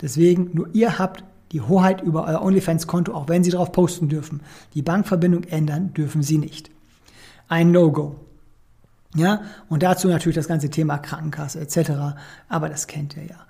Deswegen 0.00 0.50
nur 0.52 0.68
ihr 0.74 0.98
habt 0.98 1.24
die 1.52 1.60
Hoheit 1.60 2.02
über 2.02 2.26
euer 2.26 2.42
OnlyFans-Konto, 2.42 3.14
auch 3.14 3.28
wenn 3.28 3.44
sie 3.44 3.50
darauf 3.50 3.72
posten 3.72 4.08
dürfen. 4.08 4.42
Die 4.74 4.82
Bankverbindung 4.82 5.44
ändern 5.44 5.94
dürfen 5.94 6.22
sie 6.22 6.38
nicht. 6.38 6.70
Ein 7.48 7.70
No-Go. 7.70 8.16
Ja, 9.14 9.42
und 9.68 9.82
dazu 9.84 10.08
natürlich 10.08 10.34
das 10.34 10.48
ganze 10.48 10.70
Thema 10.70 10.98
Krankenkasse 10.98 11.60
etc. 11.60 12.16
Aber 12.48 12.68
das 12.68 12.88
kennt 12.88 13.16
ihr 13.16 13.26
ja. 13.26 13.46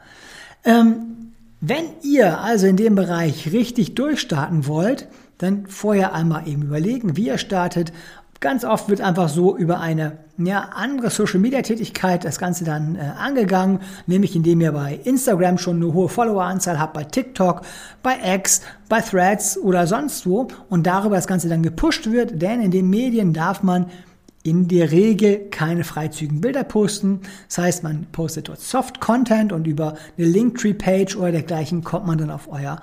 Ähm, 0.65 1.33
wenn 1.67 1.85
ihr 2.03 2.41
also 2.41 2.67
in 2.67 2.77
dem 2.77 2.95
Bereich 2.95 3.51
richtig 3.53 3.95
durchstarten 3.95 4.67
wollt, 4.67 5.09
dann 5.39 5.67
vorher 5.67 6.13
einmal 6.13 6.47
eben 6.47 6.63
überlegen, 6.63 7.17
wie 7.17 7.29
ihr 7.29 7.39
startet. 7.39 7.93
Ganz 8.41 8.67
oft 8.67 8.91
wird 8.91 9.01
einfach 9.01 9.31
so 9.31 9.57
über 9.57 9.81
eine 9.81 10.19
ja, 10.37 10.69
andere 10.75 11.09
Social 11.09 11.41
Media 11.41 11.63
Tätigkeit 11.63 12.25
das 12.25 12.39
Ganze 12.39 12.65
dann 12.65 12.97
äh, 12.97 13.01
angegangen, 13.19 13.81
nämlich 14.07 14.37
indem 14.37 14.61
ihr 14.61 14.73
bei 14.73 15.01
Instagram 15.05 15.57
schon 15.57 15.77
eine 15.77 15.95
hohe 15.95 16.11
Followeranzahl 16.11 16.79
habt, 16.79 16.93
bei 16.93 17.05
TikTok, 17.05 17.63
bei 18.03 18.17
X, 18.35 18.61
bei 18.91 19.01
Threads 19.01 19.57
oder 19.57 19.87
sonst 19.87 20.27
wo 20.27 20.49
und 20.69 20.87
darüber 20.87 21.17
das 21.17 21.27
Ganze 21.27 21.49
dann 21.49 21.63
gepusht 21.63 22.11
wird, 22.11 22.43
denn 22.43 22.61
in 22.61 22.73
den 22.73 22.91
Medien 22.91 23.33
darf 23.33 23.63
man 23.63 23.87
in 24.45 24.69
der 24.69 24.93
Regel 24.93 25.49
keine 25.51 25.85
freizügigen 25.85 26.43
Bilder 26.43 26.65
posten. 26.65 27.23
Das 27.49 27.59
heißt, 27.59 27.83
man 27.83 28.07
postet 28.13 28.49
dort 28.49 28.61
Soft 28.61 29.01
Content 29.01 29.53
und 29.53 29.67
über 29.67 29.97
eine 30.17 30.27
Linktree-Page 30.27 31.17
oder 31.17 31.33
dergleichen 31.33 31.83
kommt 31.83 32.07
man 32.07 32.19
dann 32.19 32.31
auf 32.31 32.47
euer 32.49 32.81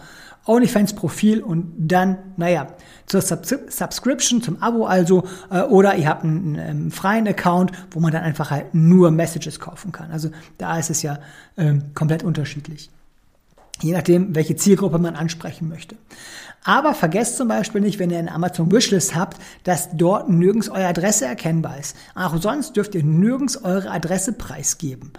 OnlyFans-Profil 0.47 1.43
und 1.43 1.71
dann, 1.77 2.17
naja, 2.35 2.67
zur 3.05 3.21
Sub 3.21 3.45
Subscription, 3.45 4.41
zum 4.41 4.59
Abo 4.61 4.85
also, 4.85 5.23
äh, 5.51 5.61
oder 5.61 5.95
ihr 5.95 6.07
habt 6.07 6.23
einen, 6.23 6.57
einen, 6.57 6.91
freien 6.91 7.27
Account, 7.27 7.71
wo 7.91 7.99
man 7.99 8.11
dann 8.11 8.23
einfach 8.23 8.49
halt 8.49 8.73
nur 8.73 9.11
Messages 9.11 9.59
kaufen 9.59 9.91
kann. 9.91 10.09
Also 10.09 10.31
da 10.57 10.79
ist 10.79 10.89
es 10.89 11.03
ja 11.03 11.19
ähm, 11.57 11.93
komplett 11.93 12.23
unterschiedlich. 12.23 12.89
Je 13.81 13.93
nachdem, 13.93 14.33
welche 14.33 14.55
Zielgruppe 14.55 14.97
man 14.97 15.15
ansprechen 15.15 15.69
möchte. 15.69 15.95
Aber 16.63 16.93
vergesst 16.93 17.37
zum 17.37 17.47
Beispiel 17.47 17.81
nicht, 17.81 17.97
wenn 17.97 18.11
ihr 18.11 18.19
eine 18.19 18.31
Amazon 18.31 18.71
Wishlist 18.71 19.15
habt, 19.15 19.41
dass 19.63 19.89
dort 19.93 20.29
nirgends 20.29 20.69
eure 20.69 20.87
Adresse 20.87 21.25
erkennbar 21.25 21.79
ist. 21.79 21.95
Auch 22.13 22.37
sonst 22.39 22.75
dürft 22.75 22.93
ihr 22.93 23.03
nirgends 23.03 23.63
eure 23.63 23.89
Adresse 23.89 24.33
preisgeben. 24.33 25.11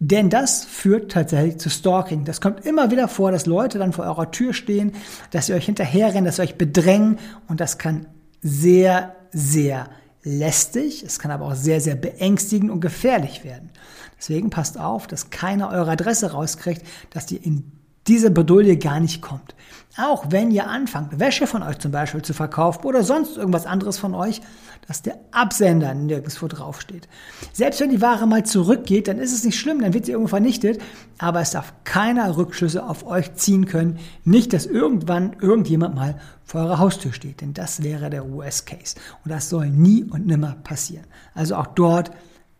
Denn 0.00 0.30
das 0.30 0.64
führt 0.64 1.10
tatsächlich 1.12 1.58
zu 1.58 1.70
Stalking. 1.70 2.24
Das 2.24 2.40
kommt 2.40 2.64
immer 2.64 2.90
wieder 2.90 3.08
vor, 3.08 3.32
dass 3.32 3.46
Leute 3.46 3.78
dann 3.78 3.92
vor 3.92 4.04
eurer 4.04 4.30
Tür 4.30 4.54
stehen, 4.54 4.92
dass 5.30 5.46
sie 5.46 5.54
euch 5.54 5.66
hinterherrennen, 5.66 6.24
dass 6.24 6.36
sie 6.36 6.42
euch 6.42 6.56
bedrängen 6.56 7.18
und 7.48 7.60
das 7.60 7.78
kann 7.78 8.06
sehr, 8.40 9.16
sehr 9.32 9.88
lästig, 10.22 11.02
es 11.04 11.18
kann 11.18 11.30
aber 11.30 11.46
auch 11.46 11.54
sehr, 11.54 11.80
sehr 11.80 11.96
beängstigend 11.96 12.70
und 12.70 12.80
gefährlich 12.80 13.44
werden. 13.44 13.70
Deswegen 14.18 14.50
passt 14.50 14.78
auf, 14.78 15.06
dass 15.06 15.30
keiner 15.30 15.70
eure 15.70 15.92
Adresse 15.92 16.32
rauskriegt, 16.32 16.82
dass 17.10 17.30
ihr 17.30 17.44
in 17.44 17.72
diese 18.08 18.30
Bredouille 18.30 18.76
gar 18.76 19.00
nicht 19.00 19.22
kommt. 19.22 19.54
Auch 19.96 20.26
wenn 20.30 20.52
ihr 20.52 20.68
anfangt, 20.68 21.18
Wäsche 21.18 21.48
von 21.48 21.62
euch 21.62 21.78
zum 21.78 21.90
Beispiel 21.90 22.22
zu 22.22 22.32
verkaufen 22.32 22.86
oder 22.86 23.02
sonst 23.02 23.36
irgendwas 23.36 23.66
anderes 23.66 23.98
von 23.98 24.14
euch, 24.14 24.40
dass 24.86 25.02
der 25.02 25.16
Absender 25.32 25.92
nirgendwo 25.92 26.46
draufsteht. 26.46 27.08
Selbst 27.52 27.80
wenn 27.80 27.90
die 27.90 28.00
Ware 28.00 28.26
mal 28.28 28.44
zurückgeht, 28.46 29.08
dann 29.08 29.18
ist 29.18 29.32
es 29.32 29.44
nicht 29.44 29.58
schlimm, 29.58 29.82
dann 29.82 29.94
wird 29.94 30.06
sie 30.06 30.12
irgendwo 30.12 30.28
vernichtet, 30.28 30.80
aber 31.18 31.40
es 31.40 31.50
darf 31.50 31.74
keiner 31.82 32.36
Rückschlüsse 32.36 32.86
auf 32.86 33.06
euch 33.06 33.34
ziehen 33.34 33.66
können. 33.66 33.98
Nicht, 34.24 34.52
dass 34.52 34.66
irgendwann 34.66 35.36
irgendjemand 35.40 35.96
mal 35.96 36.20
vor 36.44 36.60
eurer 36.60 36.78
Haustür 36.78 37.12
steht, 37.12 37.40
denn 37.40 37.52
das 37.52 37.82
wäre 37.82 38.08
der 38.08 38.30
Worst 38.32 38.66
Case. 38.66 38.94
Und 39.24 39.32
das 39.32 39.50
soll 39.50 39.68
nie 39.68 40.04
und 40.04 40.26
nimmer 40.26 40.56
passieren. 40.62 41.06
Also 41.34 41.56
auch 41.56 41.66
dort 41.66 42.12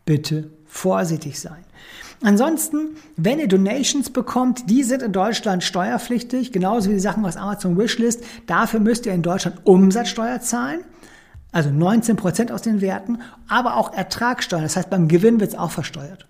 bitte 0.05 0.51
vorsichtig 0.65 1.39
sein. 1.39 1.63
Ansonsten, 2.21 2.97
wenn 3.15 3.39
ihr 3.39 3.47
Donations 3.47 4.09
bekommt, 4.09 4.69
die 4.69 4.83
sind 4.83 5.01
in 5.01 5.13
Deutschland 5.13 5.63
steuerpflichtig, 5.63 6.51
genauso 6.51 6.89
wie 6.89 6.95
die 6.95 6.99
Sachen 6.99 7.25
aus 7.25 7.37
Amazon 7.37 7.77
Wishlist. 7.77 8.23
Dafür 8.45 8.81
müsst 8.81 9.05
ihr 9.05 9.13
in 9.13 9.21
Deutschland 9.21 9.61
Umsatzsteuer 9.63 10.41
zahlen, 10.41 10.81
also 11.53 11.69
19 11.69 12.17
Prozent 12.17 12.51
aus 12.51 12.61
den 12.61 12.81
Werten, 12.81 13.19
aber 13.47 13.77
auch 13.77 13.93
Ertragssteuer. 13.93 14.61
Das 14.61 14.75
heißt, 14.75 14.89
beim 14.89 15.07
Gewinn 15.07 15.39
wird 15.39 15.51
es 15.51 15.57
auch 15.57 15.71
versteuert. 15.71 16.25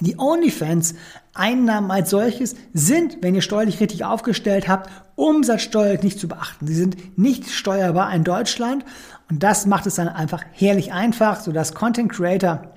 Die 0.00 0.18
OnlyFans-Einnahmen 0.18 1.90
als 1.90 2.10
solches 2.10 2.54
sind, 2.74 3.18
wenn 3.22 3.34
ihr 3.34 3.40
steuerlich 3.40 3.80
richtig 3.80 4.04
aufgestellt 4.04 4.68
habt, 4.68 4.90
umsatzsteuerlich 5.14 6.02
nicht 6.02 6.20
zu 6.20 6.28
beachten. 6.28 6.66
Sie 6.66 6.74
sind 6.74 7.18
nicht 7.18 7.50
steuerbar 7.50 8.14
in 8.14 8.24
Deutschland 8.24 8.84
und 9.30 9.42
das 9.42 9.66
macht 9.66 9.86
es 9.86 9.94
dann 9.94 10.08
einfach 10.08 10.42
herrlich 10.52 10.92
einfach, 10.92 11.40
sodass 11.40 11.74
Content 11.74 12.12
Creator 12.12 12.75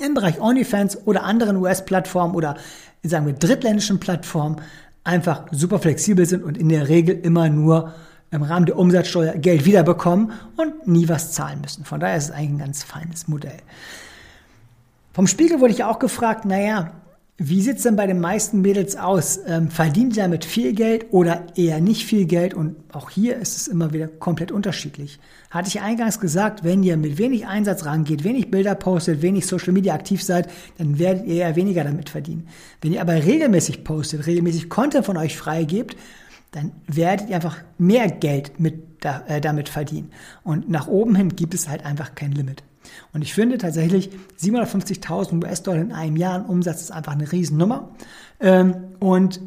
im 0.00 0.14
Bereich 0.14 0.40
OnlyFans 0.40 1.06
oder 1.06 1.24
anderen 1.24 1.56
US-Plattformen 1.56 2.34
oder 2.34 2.56
sagen 3.02 3.26
wir 3.26 3.32
drittländischen 3.32 4.00
Plattformen 4.00 4.56
einfach 5.04 5.46
super 5.50 5.78
flexibel 5.78 6.26
sind 6.26 6.44
und 6.44 6.58
in 6.58 6.68
der 6.68 6.88
Regel 6.88 7.18
immer 7.18 7.48
nur 7.48 7.94
im 8.30 8.42
Rahmen 8.42 8.66
der 8.66 8.78
Umsatzsteuer 8.78 9.32
Geld 9.34 9.64
wiederbekommen 9.64 10.32
und 10.56 10.86
nie 10.86 11.08
was 11.08 11.32
zahlen 11.32 11.60
müssen. 11.60 11.84
Von 11.84 12.00
daher 12.00 12.16
ist 12.16 12.24
es 12.24 12.30
eigentlich 12.30 12.50
ein 12.50 12.58
ganz 12.58 12.82
feines 12.84 13.28
Modell. 13.28 13.58
Vom 15.12 15.26
Spiegel 15.26 15.60
wurde 15.60 15.72
ich 15.72 15.82
auch 15.82 15.98
gefragt, 15.98 16.44
naja, 16.44 16.92
wie 17.42 17.62
sieht's 17.62 17.84
denn 17.84 17.96
bei 17.96 18.06
den 18.06 18.20
meisten 18.20 18.60
Mädels 18.60 18.96
aus? 18.96 19.40
Ähm, 19.46 19.70
verdient 19.70 20.14
ihr 20.14 20.24
damit 20.24 20.44
viel 20.44 20.74
Geld 20.74 21.06
oder 21.10 21.46
eher 21.56 21.80
nicht 21.80 22.04
viel 22.04 22.26
Geld? 22.26 22.52
Und 22.52 22.76
auch 22.92 23.08
hier 23.08 23.38
ist 23.38 23.56
es 23.56 23.66
immer 23.66 23.94
wieder 23.94 24.08
komplett 24.08 24.52
unterschiedlich. 24.52 25.18
Hatte 25.48 25.68
ich 25.68 25.80
eingangs 25.80 26.20
gesagt, 26.20 26.64
wenn 26.64 26.82
ihr 26.82 26.98
mit 26.98 27.16
wenig 27.16 27.46
Einsatz 27.46 27.86
rangeht, 27.86 28.24
wenig 28.24 28.50
Bilder 28.50 28.74
postet, 28.74 29.22
wenig 29.22 29.46
Social 29.46 29.72
Media 29.72 29.94
aktiv 29.94 30.22
seid, 30.22 30.50
dann 30.76 30.98
werdet 30.98 31.24
ihr 31.24 31.36
eher 31.36 31.56
weniger 31.56 31.82
damit 31.82 32.10
verdienen. 32.10 32.46
Wenn 32.82 32.92
ihr 32.92 33.00
aber 33.00 33.14
regelmäßig 33.14 33.84
postet, 33.84 34.26
regelmäßig 34.26 34.68
Content 34.68 35.06
von 35.06 35.16
euch 35.16 35.38
freigebt, 35.38 35.96
dann 36.50 36.72
werdet 36.88 37.30
ihr 37.30 37.36
einfach 37.36 37.56
mehr 37.78 38.10
Geld 38.10 38.60
mit, 38.60 39.02
äh, 39.02 39.40
damit 39.40 39.70
verdienen. 39.70 40.10
Und 40.44 40.68
nach 40.68 40.88
oben 40.88 41.14
hin 41.14 41.34
gibt 41.36 41.54
es 41.54 41.70
halt 41.70 41.86
einfach 41.86 42.14
kein 42.14 42.32
Limit. 42.32 42.62
Und 43.12 43.22
ich 43.22 43.34
finde 43.34 43.58
tatsächlich 43.58 44.10
750.000 44.40 45.44
US-Dollar 45.44 45.80
in 45.80 45.92
einem 45.92 46.16
Jahr 46.16 46.48
Umsatz 46.48 46.82
ist 46.82 46.90
einfach 46.90 47.12
eine 47.12 47.30
Riesennummer. 47.30 47.90
Ähm, 48.40 48.74
und 48.98 49.40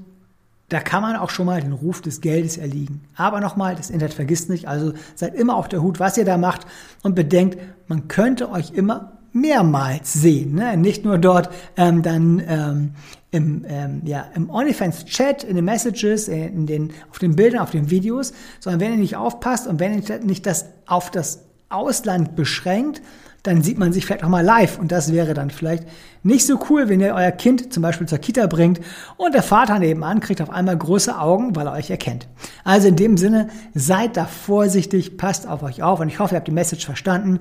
da 0.70 0.80
kann 0.80 1.02
man 1.02 1.16
auch 1.16 1.30
schon 1.30 1.46
mal 1.46 1.62
den 1.62 1.74
Ruf 1.74 2.02
des 2.02 2.22
Geldes 2.22 2.58
erliegen. 2.58 3.02
Aber 3.16 3.40
nochmal, 3.42 3.76
das 3.76 3.90
Internet 3.90 4.16
vergisst 4.16 4.50
nicht, 4.50 4.68
also 4.68 4.94
seid 5.16 5.36
immer 5.36 5.56
auf 5.56 5.68
der 5.68 5.82
Hut, 5.82 6.00
was 6.00 6.18
ihr 6.18 6.26
da 6.26 6.38
macht 6.38 6.66
und 7.04 7.16
bedenkt, 7.16 7.58
man 7.88 8.08
könnte 8.08 8.50
euch 8.50 8.72
immer 8.72 9.20
mehrmals 9.34 10.14
sehen. 10.14 10.56
Ne? 10.56 10.78
Nicht 10.78 11.06
nur 11.06 11.18
dort 11.18 11.50
ähm, 11.76 12.02
dann 12.02 12.42
ähm, 12.48 12.92
im, 13.32 13.66
ähm, 13.68 14.02
ja, 14.06 14.26
im 14.36 14.50
OnlyFans-Chat, 14.50 15.44
in 15.44 15.56
den 15.56 15.66
Messages, 15.66 16.28
in 16.28 16.66
den, 16.68 16.92
auf 17.10 17.20
den 17.20 17.36
Bildern, 17.36 17.62
auf 17.62 17.72
den 17.72 17.90
Videos, 17.90 18.34
sondern 18.60 18.80
wenn 18.80 18.92
ihr 18.94 19.00
nicht 19.00 19.16
aufpasst 19.16 19.68
und 19.68 19.80
wenn 19.80 20.02
ihr 20.02 20.20
nicht 20.20 20.46
das 20.46 20.66
auf 20.86 21.12
das 21.12 21.42
Ausland 21.70 22.36
beschränkt, 22.36 23.02
dann 23.44 23.62
sieht 23.62 23.78
man 23.78 23.92
sich 23.92 24.06
vielleicht 24.06 24.24
auch 24.24 24.30
mal 24.30 24.44
live. 24.44 24.80
Und 24.80 24.92
das 24.92 25.12
wäre 25.12 25.34
dann 25.34 25.50
vielleicht 25.50 25.86
nicht 26.24 26.46
so 26.46 26.60
cool, 26.70 26.88
wenn 26.88 27.02
ihr 27.02 27.14
euer 27.14 27.32
Kind 27.32 27.74
zum 27.74 27.84
Beispiel 27.84 28.08
zur 28.08 28.18
Kita 28.18 28.48
bringt 28.48 28.80
und 29.18 29.34
der 29.34 29.44
Vater 29.44 29.80
nebenan 29.80 30.22
kriegt 30.22 30.42
auf 30.42 30.50
einmal 30.50 30.78
große 30.78 31.20
Augen, 31.20 31.56
weil 31.56 31.68
er 31.68 31.74
euch 31.74 31.90
erkennt. 31.90 32.28
Also 32.64 32.88
in 32.88 32.96
dem 32.96 33.18
Sinne, 33.18 33.50
seid 33.74 34.16
da 34.16 34.26
vorsichtig, 34.26 35.18
passt 35.18 35.48
auf 35.48 35.62
euch 35.62 35.84
auf 35.84 36.00
und 36.00 36.08
ich 36.08 36.20
hoffe, 36.20 36.36
ihr 36.36 36.38
habt 36.38 36.48
die 36.48 36.54
Message 36.54 36.86
verstanden. 36.86 37.40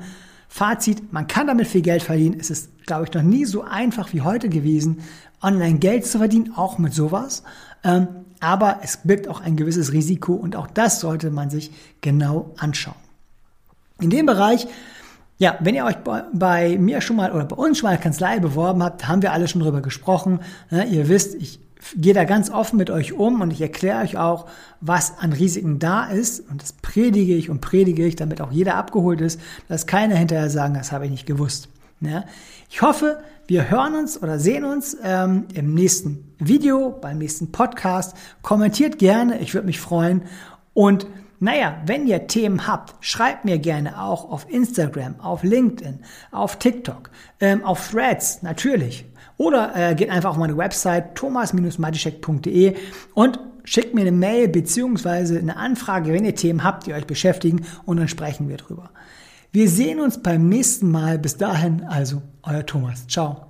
Fazit, 0.48 1.12
man 1.12 1.28
kann 1.28 1.46
damit 1.46 1.68
viel 1.68 1.82
Geld 1.82 2.02
verdienen. 2.02 2.36
Es 2.38 2.50
ist, 2.50 2.84
glaube 2.84 3.04
ich, 3.04 3.14
noch 3.14 3.22
nie 3.22 3.44
so 3.44 3.62
einfach 3.62 4.12
wie 4.12 4.20
heute 4.20 4.48
gewesen, 4.48 5.00
online 5.40 5.78
Geld 5.78 6.04
zu 6.04 6.18
verdienen, 6.18 6.52
auch 6.56 6.78
mit 6.78 6.92
sowas. 6.92 7.44
Ähm, 7.84 8.08
aber 8.40 8.80
es 8.82 8.98
birgt 8.98 9.28
auch 9.28 9.40
ein 9.40 9.56
gewisses 9.56 9.92
Risiko 9.92 10.34
und 10.34 10.56
auch 10.56 10.66
das 10.66 11.00
sollte 11.00 11.30
man 11.30 11.48
sich 11.48 11.70
genau 12.00 12.52
anschauen. 12.58 13.01
In 14.00 14.10
dem 14.10 14.26
Bereich, 14.26 14.66
ja, 15.38 15.56
wenn 15.60 15.74
ihr 15.74 15.84
euch 15.84 15.96
bei, 15.98 16.24
bei 16.32 16.78
mir 16.78 17.00
schon 17.00 17.16
mal 17.16 17.32
oder 17.32 17.44
bei 17.44 17.56
uns 17.56 17.78
schon 17.78 17.90
mal 17.90 17.98
Kanzlei 17.98 18.38
beworben 18.38 18.82
habt, 18.82 19.08
haben 19.08 19.22
wir 19.22 19.32
alle 19.32 19.48
schon 19.48 19.60
drüber 19.60 19.80
gesprochen. 19.80 20.40
Ja, 20.70 20.84
ihr 20.84 21.08
wisst, 21.08 21.34
ich 21.34 21.60
gehe 21.96 22.14
da 22.14 22.24
ganz 22.24 22.50
offen 22.50 22.76
mit 22.76 22.90
euch 22.90 23.12
um 23.12 23.40
und 23.40 23.50
ich 23.50 23.60
erkläre 23.60 24.02
euch 24.02 24.16
auch, 24.16 24.46
was 24.80 25.18
an 25.18 25.32
Risiken 25.32 25.78
da 25.78 26.04
ist. 26.04 26.48
Und 26.48 26.62
das 26.62 26.72
predige 26.74 27.34
ich 27.34 27.50
und 27.50 27.60
predige 27.60 28.06
ich, 28.06 28.16
damit 28.16 28.40
auch 28.40 28.52
jeder 28.52 28.76
abgeholt 28.76 29.20
ist, 29.20 29.40
dass 29.68 29.86
keiner 29.86 30.16
hinterher 30.16 30.50
sagen, 30.50 30.74
das 30.74 30.92
habe 30.92 31.06
ich 31.06 31.10
nicht 31.10 31.26
gewusst. 31.26 31.68
Ja, 32.00 32.24
ich 32.68 32.82
hoffe, 32.82 33.22
wir 33.46 33.70
hören 33.70 33.94
uns 33.94 34.20
oder 34.20 34.38
sehen 34.38 34.64
uns 34.64 34.96
ähm, 35.04 35.46
im 35.54 35.74
nächsten 35.74 36.34
Video, 36.38 36.90
beim 36.90 37.18
nächsten 37.18 37.52
Podcast. 37.52 38.16
Kommentiert 38.42 38.98
gerne, 38.98 39.38
ich 39.40 39.54
würde 39.54 39.66
mich 39.66 39.80
freuen. 39.80 40.22
Und 40.74 41.06
naja, 41.42 41.82
wenn 41.86 42.06
ihr 42.06 42.28
Themen 42.28 42.68
habt, 42.68 42.94
schreibt 43.04 43.44
mir 43.44 43.58
gerne 43.58 44.00
auch 44.00 44.30
auf 44.30 44.46
Instagram, 44.48 45.18
auf 45.18 45.42
LinkedIn, 45.42 45.98
auf 46.30 46.56
TikTok, 46.60 47.10
ähm, 47.40 47.64
auf 47.64 47.90
Threads, 47.90 48.42
natürlich. 48.42 49.06
Oder 49.38 49.72
äh, 49.74 49.96
geht 49.96 50.08
einfach 50.08 50.30
auf 50.30 50.36
meine 50.36 50.56
Website 50.56 51.16
thomas-matischek.de 51.16 52.76
und 53.14 53.40
schickt 53.64 53.92
mir 53.92 54.02
eine 54.02 54.12
Mail 54.12 54.46
beziehungsweise 54.46 55.40
eine 55.40 55.56
Anfrage, 55.56 56.12
wenn 56.12 56.24
ihr 56.24 56.36
Themen 56.36 56.62
habt, 56.62 56.86
die 56.86 56.94
euch 56.94 57.08
beschäftigen 57.08 57.66
und 57.86 57.96
dann 57.96 58.06
sprechen 58.06 58.48
wir 58.48 58.58
drüber. 58.58 58.90
Wir 59.50 59.68
sehen 59.68 59.98
uns 59.98 60.22
beim 60.22 60.48
nächsten 60.48 60.92
Mal. 60.92 61.18
Bis 61.18 61.38
dahin, 61.38 61.82
also 61.82 62.22
euer 62.44 62.64
Thomas. 62.64 63.08
Ciao. 63.08 63.48